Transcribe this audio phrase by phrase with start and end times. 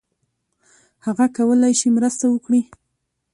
[1.05, 2.61] هغه کولای شي مرسته وکړي.